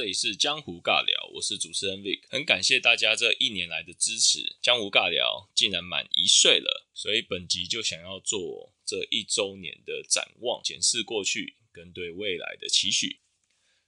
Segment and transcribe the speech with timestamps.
[0.00, 4.56] 这里是江湖尬聊，我是主持人 Vic，很感谢大家这一年来的支持。
[4.62, 13.20] 江湖尬聊竟然满一岁了，所以本集就想要做这一周年的展望，检视过去跟对未来的期许。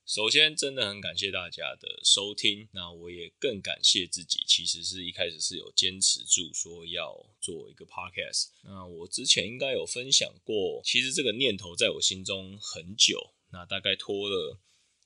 [0.04, 8.48] 首先，真的很感谢大家的收听，那我也更感谢自己，其实是一开始是有坚持住说要做一个 podcast。
[8.64, 14.60] 那我之前应该有分享过，其实这个念头在我心中很久，那大概拖了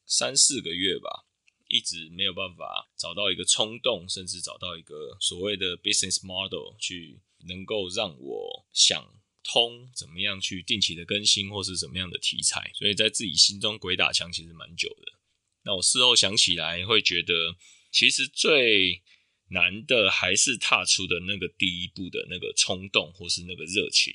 [0.06, 1.26] 三四个月吧，
[1.68, 9.22] 一直没有办法找到一个冲动，甚至找到一个所谓的 business model 去能够让我想。
[9.48, 15.20] 通怎么样去定期的更新，或是怎么样的题材，所以在自己心中鬼打墙其实蛮久的。
[15.62, 17.56] 那我事后想起来，会觉得
[17.92, 19.04] 其实最
[19.50, 24.12] 难的还是踏出的那个第一步的那个冲动，或是那个热情。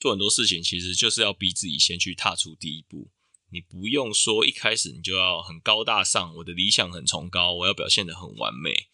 [0.00, 3.08] 做很多事情其实就是要逼自己先去踏出第一步。
[3.52, 8.88] 你不用说一开始你就要很高大上，我的理想很崇高，我要表现的很完美。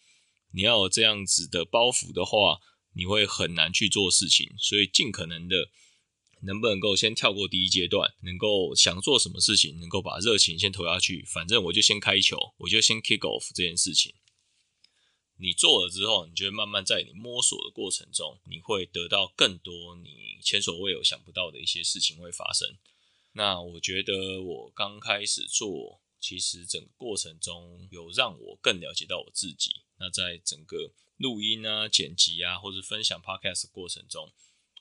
[0.51, 2.59] 你要有这样子的包袱的话。
[2.93, 5.69] 你会很难去做事情，所以尽可能的，
[6.41, 14.15] 能不能够先跳过第一阶段，能够想做什么事情，能够把热情先投下去，反正我就先开球，我就先 kick off 这件事情。
[15.37, 22.67] 你做了之后，你就会慢慢在你摸索的过程中，你会得到更多你前所未有想不到的一些事情会发生。
[23.33, 29.83] 那我觉得我刚开始做，其实整个过程中有让我更了解到我自己。
[29.97, 34.31] 那在整个录音啊、剪辑啊，或者分享 podcast 过程中，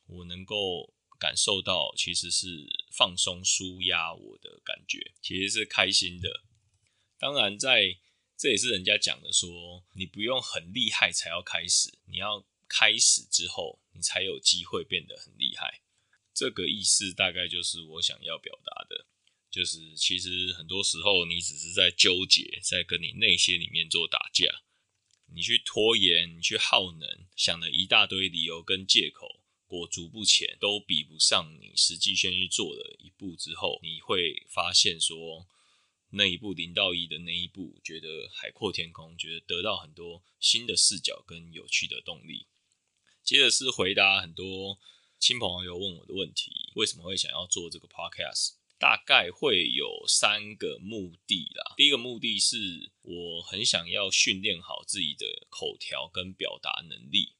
[0.06, 2.46] 我能够感受到其实是
[2.92, 6.42] 放松、舒压我的感觉，其实是开心的。
[7.18, 7.98] 当然，在
[8.36, 15.82] 这也是人家讲的，说你不用很厉害才要开始，你要开始之后，你才有机会变得很厉害。
[16.38, 19.06] 这个意思大概就是我想要表达的，
[19.50, 24.62] 就是其实很多时候你只是在纠结，在跟你内心里面做打架。
[25.34, 35.48] 你去拖延，你去耗能，想了一大堆理由跟借口，裹足不前，都比不上你实际先去做了一步之后，你会发现说
[36.10, 42.46] 那一步零到一的那一步，觉得海阔天空，觉得得到很多新的视角跟有趣的动力。
[43.24, 44.78] 接着是回答很多
[45.18, 48.52] 亲朋好友问我的问题，为什么会想要做这个 podcast？
[48.78, 51.74] 大概会有三个目的啦。
[51.76, 57.34] 第一个目的是我很想要训练好自己的口条跟表达能力，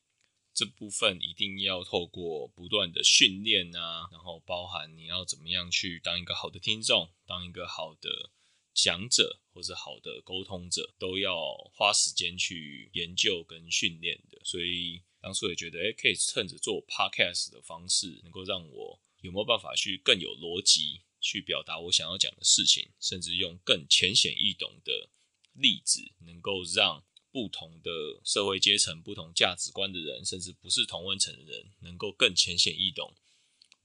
[0.52, 8.32] 这部分一定要透过不断的训练啊，然后包含你要怎么样去当一个好的听众，当一个好的
[8.74, 14.40] 讲者或者好的沟通者，都要花时间去研究跟训练的。
[14.42, 21.02] 所以当初也觉得，哎，可以趁着做 podcast 的方式，能够让我有没有办法去更有逻辑。
[21.20, 25.10] 去表达我想要讲的事情，甚至用更浅显易懂的
[25.52, 27.90] 例子，能够让不同的
[28.24, 33.16] 社会阶层、不同价值观的人，甚至不是同温层的人，能够更浅显易懂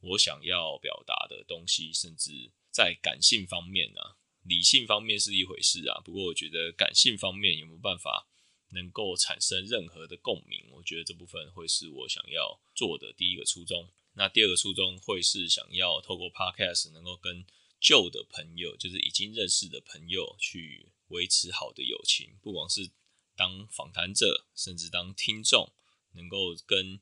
[0.02, 1.92] 我想要表达的东西。
[1.92, 4.00] 甚至在感性方面呢，
[4.44, 6.00] 理性方面是一回事啊。
[6.06, 8.30] 不过我觉得感性方面有没有办法
[8.74, 13.90] 能够产生任何的共鸣，我觉得这部分会是我想要做的第一个初衷。
[14.16, 17.46] 那第二个初衷会是想要透过 podcast 能够跟
[17.80, 22.38] 旧的朋友，就是已经认识的朋友，去维持好的友情。
[22.42, 22.92] 不光是
[23.36, 25.72] 当访谈者，甚至当听众，
[26.14, 27.00] 能够跟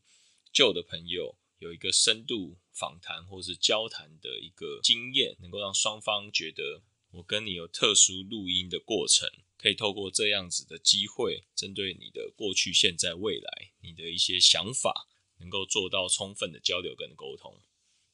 [0.53, 9.29] 旧的朋友有一个深度访谈或是交谈的一个经验，能够让双方觉得我跟你有特殊录音的过程，
[9.61, 15.07] 可以透过这样子的机会，针对你的过去、现在、未来，你的一些想法。
[15.41, 17.63] 能够做到充分的交流跟沟通。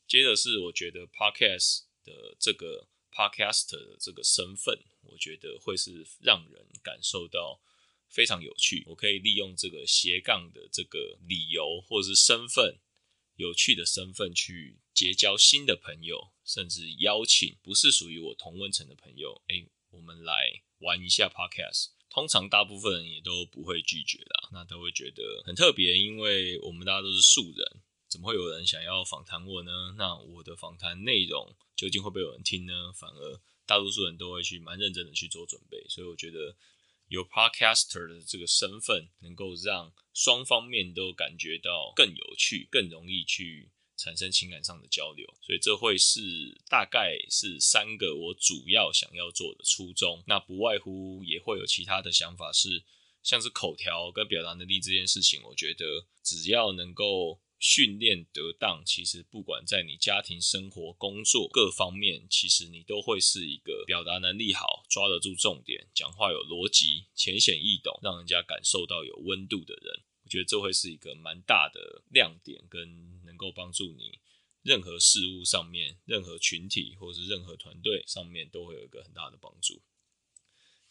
[0.08, 7.62] 接着是我觉得 podcast 的这个 podcast 的这个身份，我觉得会是让人感受到
[8.08, 8.82] 非常有趣。
[8.88, 12.80] 我可以利用这个斜杠的这个理由或者是身份，
[13.36, 19.68] 有趣的身份去结交新的朋友，甚至邀请不是属于我同温层的朋友，哎，
[19.98, 21.88] 我们来玩一下 podcast。
[22.10, 29.96] 通常大部分人也都不会拒绝的，那都会觉得很特别，因为我们大家都是素人，怎么会有人想要访谈我呢？
[29.98, 32.94] 那我的访谈内容究竟会不会有人听呢？
[32.94, 36.56] 反而大多数人都会去蛮认真的去做准备，所以我觉得
[37.08, 43.72] 有 podcaster 的这个身份，能够让双方面都感觉到更有趣，更容易去。
[43.98, 50.24] 产生情感上的交流，所以这会是大概是三个我主要想要做的初衷。
[50.28, 52.84] 那不外乎也会有其他的想法，是
[53.24, 70.04] 像是口条跟表达能力这件事情，我觉得只要能够训练得当，其实不管在你家庭生活、工作各方面，其实你都会是一个表达能力好、抓得住重点、讲话有逻辑、浅显易懂，让人家感受到有温度的人。
[70.24, 73.07] 我觉得这会是一个蛮大的亮点，跟
[73.38, 74.20] 能够帮助你
[74.64, 79.84] 任何事物上面、任何群体或是任何团队上面都会有一个很大的帮助。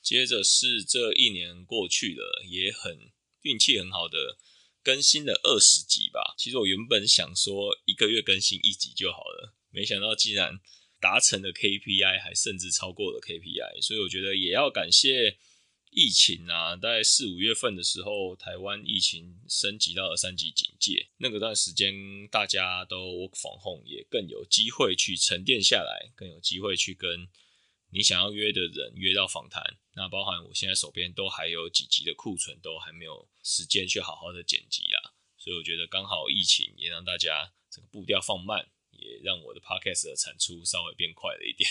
[0.00, 3.10] 接着是这一年过去了，也很
[3.42, 4.38] 运气很好的。
[4.84, 10.60] 更新了二十集吧，其实我原本想说一个月更新一集就好了，没想到竟然
[11.00, 15.38] 达成了 KPI，还甚至超过了 KPI，所以我觉得也要感谢
[15.90, 21.94] 疫情啊，在四五月份的时候，台湾疫情升级到了三级警戒，那个段时间
[22.28, 27.28] 大家都 work from home，也更有机会去沉淀下来，更有机会去跟。
[27.92, 29.62] 你想要约的人约到访谈，
[29.94, 35.14] 那包含我现在手边都还有几集的库存，都还没有时间去好好的剪辑啦。
[35.38, 41.70] 所以我觉得刚好疫情也让大家这个步调放慢，也让我的 podcast 的产出稍微变快了一点。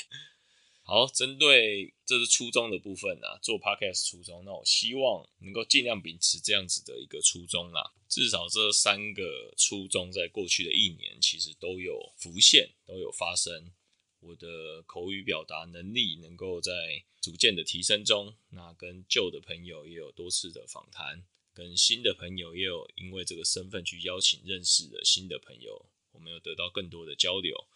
[0.87, 7.95] 好，针对这是初衷的部分啊，做 podcast 初衷，那我希望能够尽量秉持这样子的一个初衷啦。
[8.07, 13.73] 至少这三个初衷在过去的一年其实都有浮现，都有发生。
[14.19, 27.67] 我的口语表达能力能够在逐渐的提升中，那跟旧的朋友也有多次的访谈，跟新的朋友也有因为这个身份去邀请认识的新的朋友，我们有得到更多的交流，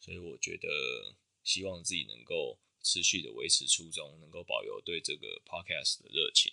[0.00, 0.68] 所以我觉得
[1.46, 6.52] 希望自己能够持续的维持初衷，能够保有对这个 podcast 的热情。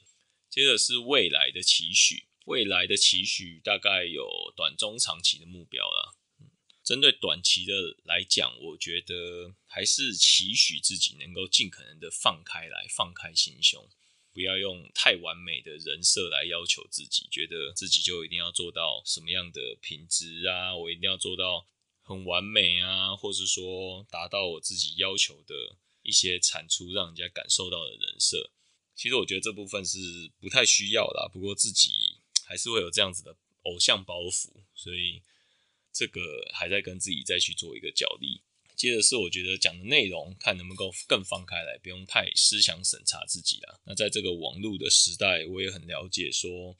[0.49, 6.15] 接着是未来的期许，未来的期许大概有短中长期的目标了。
[6.83, 7.73] 针对短期的
[8.03, 13.89] 来讲，我觉得还是期许自己能够尽可能的放开来，放开心胸，
[14.33, 21.65] 不要用太完美的人设来要求自己，觉得自己就一定要做到什么样的品质啊，我一定要做到
[22.03, 28.51] 很完美啊，或是说达到我自己要求的一些产出，让人家感受到的人设。
[28.95, 29.97] 其实我觉得这部分是
[30.39, 31.89] 不太需要啦，不过自己
[32.45, 35.21] 还是会有这样子的偶像包袱，所以。
[35.95, 36.19] 这个
[36.51, 38.41] 还在跟自己再去做一个角力。
[38.75, 43.77] 接着是我觉得讲的内容，看能不能够更放开来，不用太思想审查自己啊。
[43.85, 46.75] 那在这个网络的时代，我也很了解，说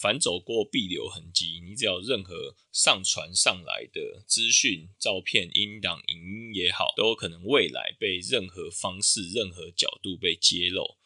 [0.00, 1.60] 凡走过必留痕迹。
[1.62, 10.96] 你只要任何上传上来的资讯、照片、音档、影音也好，都有可能未来被任何方式、任何角度被揭露。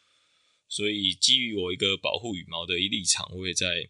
[0.69, 3.89] 所以基于我一个保护羽毛的一立场，我也在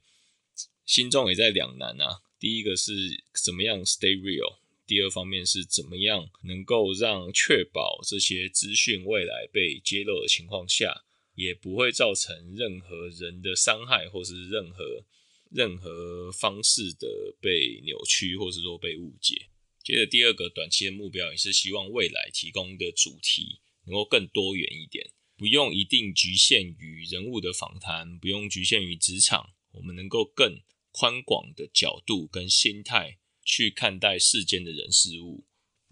[0.85, 2.23] 心中也在两难啊。
[2.39, 4.57] 第一个是怎么样 stay real，
[4.87, 11.03] 第二方面是怎么样能够让确保这些资讯未来被揭露的情况下，
[11.35, 15.05] 也不会造成任何人的伤害，或是任何
[15.51, 19.49] 任何方式的被扭曲，或是说被误解。
[19.83, 30.59] 接着第二个短期的目标也是希望未来提供的主题能够更多元一点，不用一定局限于人物的访谈，不用局限于职场，我们能够更。
[30.97, 35.43] 宽广的角度跟心态去看待世间的人事物，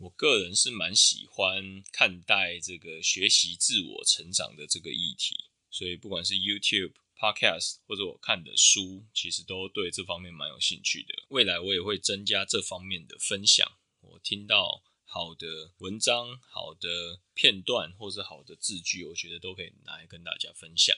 [0.04, 11.13] 我个人是蛮喜欢看待这个学习自我成长的这个议题，所以不管是 YouTube、Podcast 或者我看的书，其实都对这方面蛮有兴趣的。
[11.30, 13.66] 未来我也会增加这方面的分享。
[14.01, 20.94] 我听到好的文章、好的片段或者好的字句，我觉得都可以拿来跟大家分享。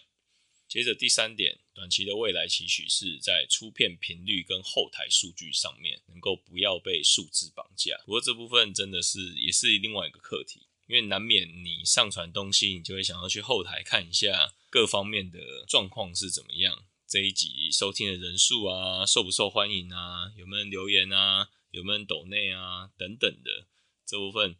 [0.68, 7.98] 接着第三点，短期的未来期许是在出片频率跟后台数据上面能够不要被数字绑架。
[8.06, 23.68] 不过这部分真的是也是另外一个课题，因为难免你上传东西，你就会想要去后台看一下各方面的状况是怎么样，这一集收听的人数啊，受不受欢迎啊，有没有留言啊，有没有抖内啊等等的
[24.06, 24.56] 这部分。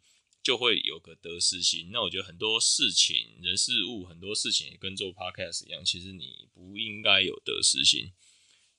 [0.46, 1.90] 就会有个得失心。
[1.90, 8.12] 那我觉得很多事情、人事物，很多事情跟做 podcast 一样，其实你不应该有得失心。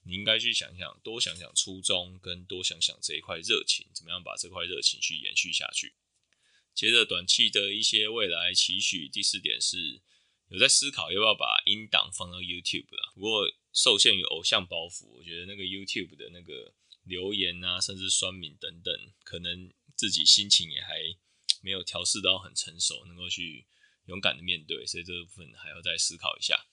[0.03, 5.95] 你应该去想想，多想想初衷，跟多想想这一块热情，怎么样把这块热情去延续下去。
[6.73, 9.99] 接着短期的一些未来期许，第四点是
[10.47, 13.11] 有在思考要不要把音档放到 YouTube 了。
[13.13, 21.17] 不过受限于偶像包袱，我觉得那个 YouTube 的那个留言啊，甚至酸民等等，可能自己心情也还。
[21.67, 23.67] 没有调试到很成熟，能够去
[24.05, 26.65] 勇敢的面对，所以这部分还要再思考一下。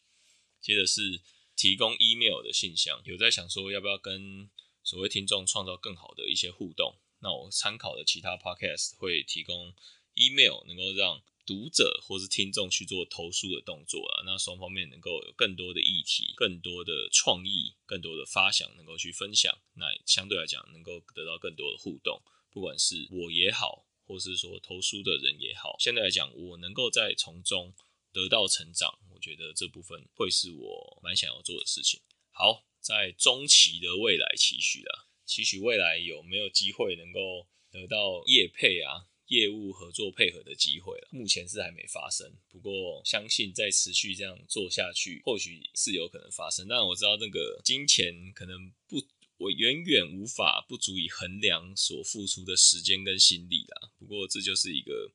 [0.60, 1.20] 接着是
[1.56, 4.48] 提供 email 的信箱，有在想说要不要跟
[4.84, 6.94] 所谓听众创造更好的一些互动。
[7.18, 9.74] 那我参考的其他 podcast 会提供
[10.14, 22.22] email，能够让读者或是听众去做投诉的动作啊，那双方面能够有更多的议题、更多的创意、更多的发想能够去分享，那相对来讲能够得到更多的互动，
[22.52, 27.72] 不管是我也好，或是说投书的人也好，现在来讲我能够在从中
[28.12, 32.00] 得到成长，我觉得这部分会是我蛮想要做的事情。
[32.30, 39.06] 好，在中期的未来期许啦，期许未来有没有机会能够得到业配啊？
[39.28, 42.30] 业务合作配合的机会了，目前是还没发生。
[42.50, 46.68] 不过相信再持续这样做下去，或许是有可能发生。
[46.68, 49.02] 但我知道那个金钱可能不，
[49.38, 53.83] 我远远无法不足以衡量所付出的时间跟心力啦。
[54.14, 55.10] 不过这就是一个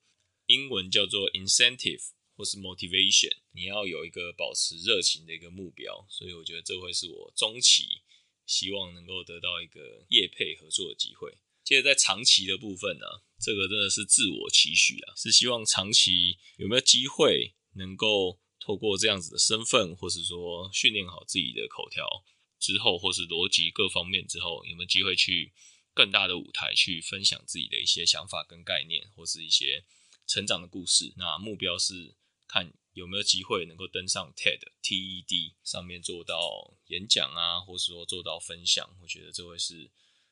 [0.48, 2.02] 英文叫做 incentive
[2.36, 6.06] 或是 motivation，你要有一个保持热情的一个目标。
[6.10, 8.02] 所以我觉得这会是我中期
[8.46, 11.38] 希望能够得到一个业配合作的机会。
[11.64, 13.06] 接着在长期的部分呢，
[13.40, 22.06] 这个真的是自我期许啊，是希望长期有没有机会能够透过这样子的身份，或是说训练好自己的口条
[22.60, 25.54] 之后，或是逻辑各方面之后，有没有机会去
[26.00, 29.84] 更大的舞台去分享自己的一些想法跟概念，或是一些
[30.26, 31.14] 成长的故事。
[31.18, 32.16] 那目标是
[32.48, 38.90] 看有没有机会能够登上 TED TED 上面做到演讲啊，或是说做到分享。
[39.02, 39.92] 我觉得这会是。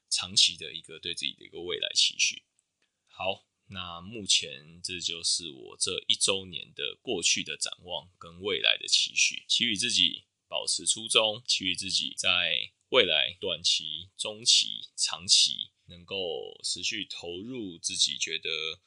[0.09, 2.43] 长期的一个对自己的一个未来期许。
[3.09, 9.43] 好，那目前这就是我这一周年的过去的展望跟未来的期许。
[9.50, 18.79] 期许自己保持初衷，期许自己在未来短期、中期、长期能够持续投入自己觉得。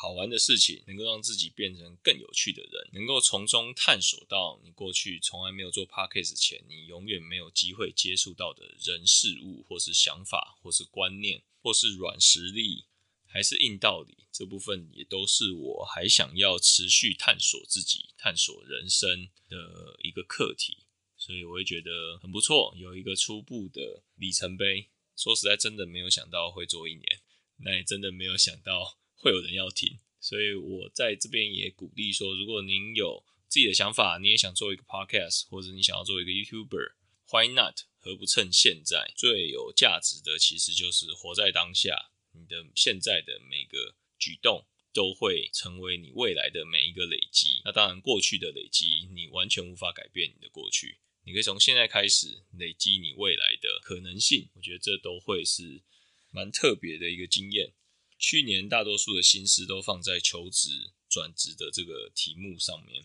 [0.00, 12.84] 好玩的事情，能够让自己变成更有趣的人，能够从中探索到你过去从来没有做 podcast 前，你永远没有机会接触到的人事物，或是想法，或是观念，或是软实力，
[13.26, 20.86] 还是硬道理，这部分也都是我还想要持续探索自己、探索人生的一个课题，
[21.28, 24.88] 所以我会觉得很不错，有一个初步的里程碑。
[25.14, 27.04] 说实在，真的没有想到会做一年，
[27.58, 28.98] 那也真的没有想到。
[29.14, 37.80] 会有人要听，所以我在这边也鼓励说，如果您有自己的想法，你也想做一个 podcast，或者你想要做一个 YouTuber，Why not？
[37.98, 42.10] 何不趁现在最有价值的，其实就是活在当下。
[42.32, 47.60] 你的现在的每个举动都会成为你未来的每一个累积。
[47.66, 54.48] 那当然，过去的累积你完全无法改变你的过去，你可以从现在开始累积你未来的可能性。
[54.54, 55.82] 我觉得这都会是
[56.30, 57.74] 蛮特别的一个经验。
[58.18, 63.04] 去年大多数的心思都放在求职转职的这个题目上面，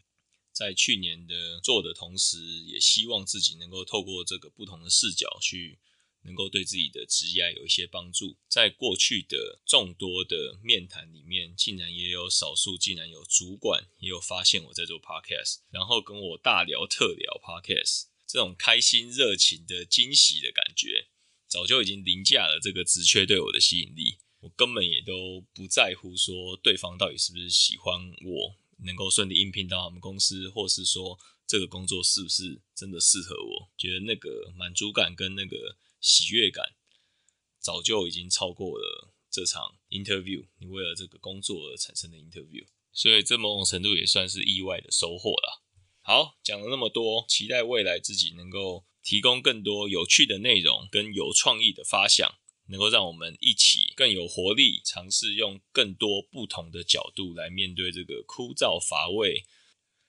[0.54, 5.80] 在去年的做的同时，也希望自己能够透过这个不同的视角去，
[6.22, 8.38] 能够对自己的职业有一些帮助。
[8.48, 21.08] 在过去的众多的面谈里面，竟然也有少数竟然有主管也有发现我在做 podcast，然后跟我大聊特聊 podcast，这种开心热情的惊喜的感觉，
[21.48, 24.18] 早就已经凌驾了这个职缺对我的吸引力。
[24.40, 33.72] 我根本也都不在乎说对方到底是不是喜欢我，能够顺利应聘到他们公司，或是说这个工作是不是真的适合我。
[33.78, 36.74] 觉得那个满足感跟那个喜悦感，
[37.60, 40.46] 早就已经超过了这场 interview。
[40.60, 45.63] 你为了这个工作而产生的 interview，所以这某种程度也算是意外的收获了。
[46.04, 52.36] 好，讲了那么多，期待未来自己能够提供更多有趣的内容跟有创意的发想。
[52.68, 59.44] 能够让我们一起更有活力，尝试用更多不同的角度来面对这个枯燥乏味、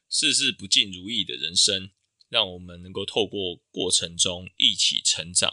[0.08, 1.90] 事事不尽如意的人生，
[2.28, 5.50] 让我们能够透过过程中一起成长，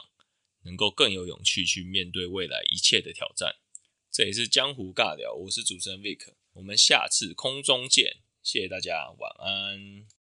[0.63, 3.55] 能够更有勇气去面对未来一切的挑战。
[4.11, 10.20] 这也是江湖尬聊，我是主持人 Vic，我们下次空中见，谢谢大家，晚安。